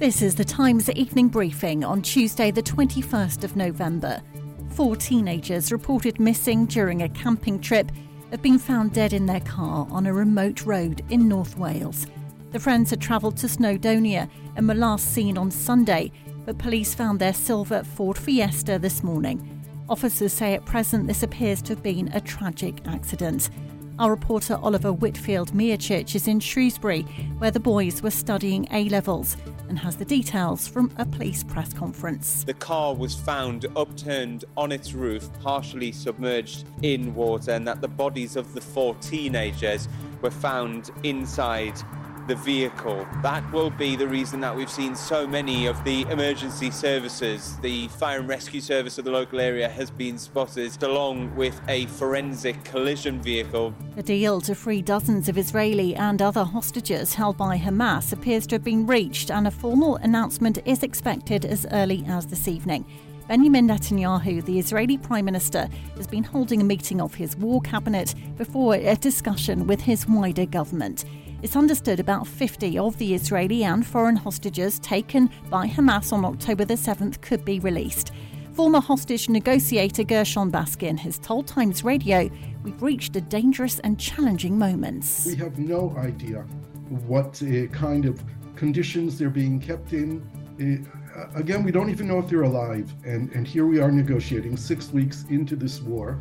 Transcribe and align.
This 0.00 0.22
is 0.22 0.34
the 0.34 0.46
Times 0.46 0.88
evening 0.88 1.28
briefing 1.28 1.84
on 1.84 2.00
Tuesday, 2.00 2.50
the 2.50 2.62
21st 2.62 3.44
of 3.44 3.54
November. 3.54 4.22
Four 4.70 4.96
teenagers 4.96 5.70
reported 5.70 6.18
missing 6.18 6.64
during 6.64 7.02
a 7.02 7.08
camping 7.10 7.60
trip 7.60 7.92
have 8.30 8.40
been 8.40 8.58
found 8.58 8.94
dead 8.94 9.12
in 9.12 9.26
their 9.26 9.40
car 9.40 9.86
on 9.90 10.06
a 10.06 10.14
remote 10.14 10.64
road 10.64 11.04
in 11.10 11.28
North 11.28 11.58
Wales. 11.58 12.06
The 12.50 12.58
friends 12.58 12.88
had 12.88 13.02
travelled 13.02 13.36
to 13.36 13.46
Snowdonia 13.46 14.30
and 14.56 14.66
were 14.66 14.74
last 14.74 15.12
seen 15.12 15.36
on 15.36 15.50
Sunday, 15.50 16.12
but 16.46 16.56
police 16.56 16.94
found 16.94 17.18
their 17.18 17.34
silver 17.34 17.84
Ford 17.84 18.16
Fiesta 18.16 18.78
this 18.78 19.02
morning. 19.02 19.62
Officers 19.86 20.32
say 20.32 20.54
at 20.54 20.64
present 20.64 21.08
this 21.08 21.22
appears 21.22 21.60
to 21.60 21.74
have 21.74 21.82
been 21.82 22.08
a 22.14 22.22
tragic 22.22 22.80
accident. 22.86 23.50
Our 24.00 24.08
reporter 24.12 24.58
Oliver 24.62 24.94
Whitfield 24.94 25.52
Mearchurch 25.52 26.14
is 26.14 26.26
in 26.26 26.40
Shrewsbury, 26.40 27.02
where 27.36 27.50
the 27.50 27.60
boys 27.60 28.02
were 28.02 28.10
studying 28.10 28.66
A 28.72 28.88
levels, 28.88 29.36
and 29.68 29.78
has 29.78 29.98
the 29.98 30.06
details 30.06 30.66
from 30.66 30.90
a 30.96 31.04
police 31.04 31.44
press 31.44 31.74
conference. 31.74 32.44
The 32.44 32.54
car 32.54 32.94
was 32.94 33.14
found 33.14 33.66
upturned 33.76 34.46
on 34.56 34.72
its 34.72 34.94
roof, 34.94 35.28
partially 35.42 35.92
submerged 35.92 36.64
in 36.80 37.14
water, 37.14 37.50
and 37.50 37.68
that 37.68 37.82
the 37.82 37.88
bodies 37.88 38.36
of 38.36 38.54
the 38.54 38.62
four 38.62 38.94
teenagers 39.02 39.86
were 40.22 40.30
found 40.30 40.90
inside 41.02 41.78
the 42.30 42.36
vehicle. 42.36 43.04
That 43.22 43.42
will 43.52 43.70
be 43.70 43.96
the 43.96 44.06
reason 44.06 44.38
that 44.42 44.54
we've 44.54 44.70
seen 44.70 44.94
so 44.94 45.26
many 45.26 45.66
of 45.66 45.82
the 45.82 46.02
emergency 46.02 46.70
services. 46.70 47.56
The 47.60 47.88
fire 47.88 48.20
and 48.20 48.28
rescue 48.28 48.60
service 48.60 48.98
of 48.98 49.04
the 49.04 49.10
local 49.10 49.40
area 49.40 49.68
has 49.68 49.90
been 49.90 50.16
spotted 50.16 50.80
along 50.84 51.34
with 51.34 51.60
a 51.66 51.86
forensic 51.86 52.62
collision 52.62 53.20
vehicle. 53.20 53.74
A 53.96 54.02
deal 54.04 54.40
to 54.42 54.54
free 54.54 54.80
dozens 54.80 55.28
of 55.28 55.36
Israeli 55.36 55.96
and 55.96 56.22
other 56.22 56.44
hostages 56.44 57.14
held 57.14 57.36
by 57.36 57.58
Hamas 57.58 58.12
appears 58.12 58.46
to 58.46 58.54
have 58.54 58.64
been 58.64 58.86
reached, 58.86 59.32
and 59.32 59.48
a 59.48 59.50
formal 59.50 59.96
announcement 59.96 60.58
is 60.64 60.84
expected 60.84 61.44
as 61.44 61.66
early 61.72 62.04
as 62.06 62.28
this 62.28 62.46
evening. 62.46 62.84
Benjamin 63.26 63.66
Netanyahu, 63.66 64.44
the 64.44 64.60
Israeli 64.60 64.98
Prime 64.98 65.24
Minister, 65.24 65.68
has 65.96 66.06
been 66.06 66.22
holding 66.22 66.60
a 66.60 66.64
meeting 66.64 67.00
of 67.00 67.12
his 67.12 67.36
war 67.36 67.60
cabinet 67.60 68.14
before 68.36 68.76
a 68.76 68.94
discussion 68.94 69.66
with 69.66 69.80
his 69.80 70.06
wider 70.06 70.46
government. 70.46 71.04
It's 71.42 71.56
understood 71.56 72.00
about 72.00 72.26
50 72.26 72.78
of 72.78 72.98
the 72.98 73.14
Israeli 73.14 73.64
and 73.64 73.86
foreign 73.86 74.16
hostages 74.16 74.78
taken 74.78 75.30
by 75.48 75.66
Hamas 75.66 76.12
on 76.12 76.22
October 76.26 76.66
the 76.66 76.74
7th 76.74 77.22
could 77.22 77.46
be 77.46 77.60
released. 77.60 78.12
Former 78.52 78.80
hostage 78.80 79.30
negotiator 79.30 80.04
Gershon 80.04 80.52
Baskin 80.52 80.98
has 80.98 81.18
told 81.18 81.46
Times 81.46 81.82
Radio, 81.82 82.28
We've 82.62 82.82
reached 82.82 83.16
a 83.16 83.22
dangerous 83.22 83.78
and 83.78 83.98
challenging 83.98 84.58
moments. 84.58 85.24
We 85.24 85.34
have 85.36 85.58
no 85.58 85.96
idea 85.96 86.42
what 87.06 87.42
uh, 87.42 87.68
kind 87.68 88.04
of 88.04 88.22
conditions 88.54 89.16
they're 89.16 89.30
being 89.30 89.58
kept 89.58 89.94
in. 89.94 90.20
Uh, 90.60 91.26
again, 91.36 91.64
we 91.64 91.72
don't 91.72 91.88
even 91.88 92.06
know 92.06 92.18
if 92.18 92.28
they're 92.28 92.42
alive. 92.42 92.92
And, 93.06 93.32
and 93.32 93.46
here 93.46 93.64
we 93.64 93.80
are 93.80 93.90
negotiating 93.90 94.58
six 94.58 94.92
weeks 94.92 95.24
into 95.30 95.56
this 95.56 95.80
war. 95.80 96.18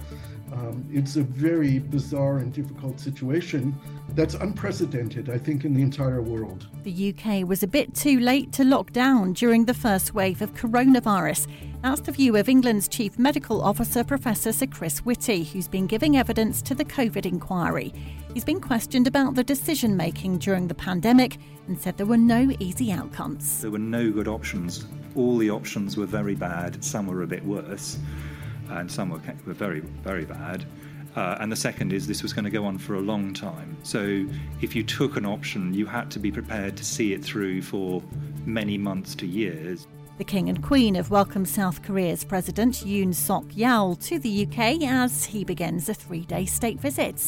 Um, 0.52 0.86
it's 0.92 1.16
a 1.16 1.22
very 1.22 1.80
bizarre 1.80 2.38
and 2.38 2.52
difficult 2.52 3.00
situation 3.00 3.76
that's 4.10 4.34
unprecedented, 4.34 5.30
I 5.30 5.38
think, 5.38 5.66
in 5.66 5.74
the 5.74 5.82
entire 5.82 6.22
world. 6.22 6.68
The 6.84 7.14
UK 7.14 7.48
was 7.48 7.62
a 7.62 7.68
bit 7.68 7.94
too 7.94 8.20
late 8.20 8.52
to 8.54 8.64
lock 8.64 8.92
down 8.92 9.34
during 9.34 9.66
the 9.66 9.74
first 9.74 10.14
wave 10.14 10.42
of 10.42 10.54
coronavirus. 10.56 11.48
That's 11.84 12.02
the 12.02 12.12
view 12.12 12.36
of 12.36 12.50
England's 12.50 12.88
Chief 12.88 13.18
Medical 13.20 13.62
Officer, 13.62 14.04
Professor 14.04 14.52
Sir 14.52 14.66
Chris 14.66 15.00
Whitty, 15.00 15.44
who's 15.44 15.68
been 15.68 15.88
giving 15.88 16.18
evidence 16.18 16.62
to 16.64 16.76
the 16.76 16.86
COVID 16.86 17.26
inquiry. 17.26 17.94
He's 18.34 18.44
been 18.44 18.60
questioned 18.60 19.08
about 19.08 19.36
the 19.36 19.44
decision 19.44 19.96
making 19.96 20.40
during 20.40 20.68
the 20.68 20.76
pandemic 20.76 21.38
and 21.68 21.80
said 21.80 21.98
there 21.98 22.06
were 22.06 22.18
no 22.18 22.52
easy 22.60 22.92
outcomes. 22.92 23.62
There 23.62 23.72
were 23.72 23.80
no 23.80 24.12
good 24.12 24.28
options. 24.28 24.86
All 25.16 25.38
the 25.38 25.52
options 25.52 25.96
were 25.96 26.06
very 26.06 26.36
bad, 26.36 26.84
some 26.84 27.08
were 27.08 27.24
a 27.24 27.28
bit 27.28 27.46
worse 27.46 27.98
and 28.70 28.92
some 28.92 29.10
were, 29.10 29.22
were 29.46 29.54
very, 29.54 29.80
very 29.80 30.26
bad. 30.26 30.66
Uh, 31.16 31.38
and 31.40 31.52
the 31.52 31.56
second 31.56 31.92
is 31.92 32.08
this 32.08 32.22
was 32.22 32.34
going 32.34 32.46
to 32.46 32.52
go 32.52 32.66
on 32.66 32.78
for 32.78 32.96
a 32.96 33.02
long 33.02 33.34
time. 33.34 33.76
So 33.84 34.26
if 34.62 34.76
you 34.76 34.84
took 34.84 35.18
an 35.18 35.26
option, 35.26 35.74
you 35.74 35.86
had 35.86 36.12
to 36.12 36.20
be 36.20 36.32
prepared 36.32 36.78
to 36.78 36.86
see 36.86 37.14
it 37.14 37.24
through 37.24 37.64
for 37.64 38.04
many 38.46 38.78
months 38.78 39.16
to 39.16 39.26
years. 39.28 39.88
The 40.18 40.24
King 40.24 40.50
and 40.50 40.62
Queen 40.62 40.96
have 40.96 41.10
welcomed 41.10 41.48
South 41.48 41.82
Korea's 41.82 42.24
President 42.24 42.76
Yoon 42.76 43.16
Suk 43.16 43.46
Yeol 43.46 43.98
to 44.08 44.20
the 44.20 44.46
UK 44.46 44.84
as 44.84 45.24
he 45.26 45.44
begins 45.44 45.88
a 45.88 45.94
three 45.94 46.26
day 46.26 46.46
state 46.46 46.80
visit. 46.80 47.20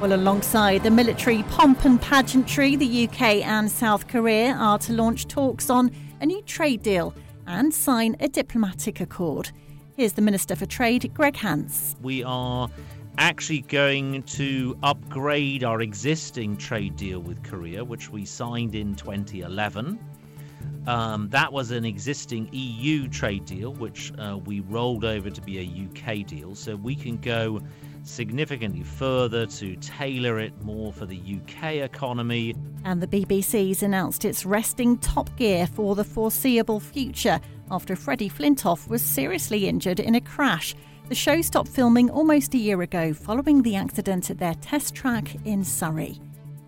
Well, 0.00 0.12
alongside 0.12 0.84
the 0.84 0.92
military 0.92 1.42
pomp 1.42 1.84
and 1.84 2.00
pageantry, 2.00 2.76
the 2.76 3.08
UK 3.08 3.44
and 3.44 3.68
South 3.68 4.06
Korea 4.06 4.52
are 4.52 4.78
to 4.78 4.92
launch 4.92 5.26
talks 5.26 5.68
on 5.70 5.90
a 6.20 6.26
new 6.26 6.40
trade 6.42 6.84
deal 6.84 7.12
and 7.48 7.74
sign 7.74 8.14
a 8.20 8.28
diplomatic 8.28 9.00
accord. 9.00 9.50
Here's 9.96 10.12
the 10.12 10.22
Minister 10.22 10.54
for 10.54 10.66
Trade, 10.66 11.10
Greg 11.14 11.34
Hands. 11.34 11.96
We 12.00 12.22
are 12.22 12.70
actually 13.18 13.62
going 13.62 14.22
to 14.22 14.78
upgrade 14.84 15.64
our 15.64 15.80
existing 15.80 16.58
trade 16.58 16.94
deal 16.94 17.18
with 17.18 17.42
Korea, 17.42 17.82
which 17.82 18.08
we 18.08 18.24
signed 18.24 18.76
in 18.76 18.94
2011. 18.94 19.98
Um, 20.86 21.28
that 21.30 21.52
was 21.52 21.72
an 21.72 21.84
existing 21.84 22.48
EU 22.52 23.08
trade 23.08 23.46
deal, 23.46 23.72
which 23.72 24.12
uh, 24.16 24.38
we 24.44 24.60
rolled 24.60 25.04
over 25.04 25.28
to 25.28 25.40
be 25.40 25.58
a 25.58 25.88
UK 25.88 26.24
deal. 26.24 26.54
So 26.54 26.76
we 26.76 26.94
can 26.94 27.16
go 27.16 27.60
significantly 28.08 28.82
further 28.82 29.46
to 29.46 29.76
tailor 29.76 30.38
it 30.38 30.52
more 30.62 30.92
for 30.92 31.06
the 31.06 31.20
UK 31.20 31.74
economy. 31.74 32.54
And 32.84 33.00
the 33.00 33.06
BBC's 33.06 33.82
announced 33.82 34.24
it's 34.24 34.46
resting 34.46 34.98
top 34.98 35.34
gear 35.36 35.66
for 35.66 35.94
the 35.94 36.04
foreseeable 36.04 36.80
future 36.80 37.40
after 37.70 37.94
Freddie 37.94 38.30
Flintoff 38.30 38.88
was 38.88 39.02
seriously 39.02 39.68
injured 39.68 40.00
in 40.00 40.14
a 40.14 40.20
crash. 40.20 40.74
The 41.08 41.14
show 41.14 41.40
stopped 41.40 41.68
filming 41.68 42.10
almost 42.10 42.54
a 42.54 42.58
year 42.58 42.82
ago 42.82 43.12
following 43.12 43.62
the 43.62 43.76
accident 43.76 44.30
at 44.30 44.38
their 44.38 44.54
test 44.54 44.94
track 44.94 45.34
in 45.44 45.64
Surrey. 45.64 46.20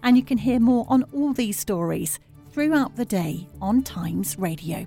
And 0.03 0.17
you 0.17 0.23
can 0.23 0.39
hear 0.39 0.61
more 0.61 0.87
on 0.89 1.05
all 1.13 1.33
these 1.33 1.59
stories 1.59 2.19
throughout 2.53 2.97
the 2.97 3.05
day 3.05 3.49
on 3.61 3.83
Times 3.83 4.39
Radio. 4.39 4.87